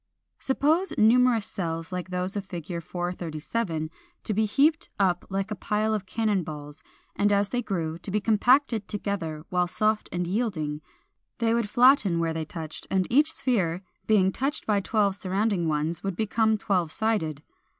[0.25, 2.81] = Suppose numerous cells like those of Fig.
[2.81, 3.91] 437
[4.23, 6.81] to be heaped up like a pile of cannon balls,
[7.15, 10.81] and as they grew, to be compacted together while soft and yielding;
[11.37, 16.03] they would flatten where they touched, and each sphere, being touched by twelve surrounding ones
[16.03, 17.43] would become twelve sided.